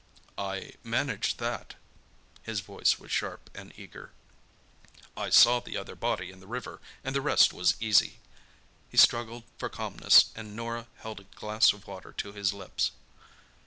"I 0.39 0.73
managed 0.83 1.37
that." 1.37 1.75
His 2.41 2.59
voice 2.59 2.97
was 2.97 3.11
sharp 3.11 3.51
and 3.53 3.71
eager. 3.77 4.13
"I 5.15 5.29
saw 5.29 5.59
the 5.59 5.77
other 5.77 5.95
body 5.95 6.31
in 6.31 6.39
the 6.39 6.47
river 6.47 6.79
and 7.03 7.13
the 7.15 7.21
rest 7.21 7.53
was 7.53 7.75
easy." 7.79 8.17
He 8.89 8.97
struggled 8.97 9.43
for 9.59 9.69
calmness 9.69 10.31
and 10.35 10.55
Norah 10.55 10.87
held 11.01 11.19
a 11.19 11.25
glass 11.25 11.71
of 11.71 11.85
water 11.85 12.13
to 12.13 12.33
his 12.33 12.51
lips. 12.51 12.89